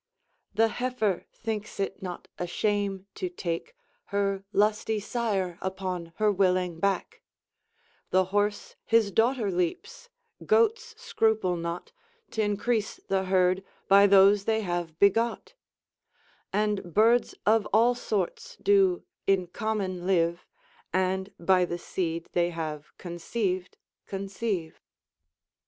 [0.55, 6.79] "The heifer thinks it not a shame to take Her lusty sire upon her willing
[6.79, 7.21] back:
[8.09, 10.09] The horse his daughter leaps,
[10.43, 11.91] goats scruple not
[12.31, 15.53] T' increase the herd by those they have begot;
[16.51, 20.47] And birds of all sorts do in common live,
[20.91, 23.77] And by the seed they have conceived
[24.07, 24.81] conceive."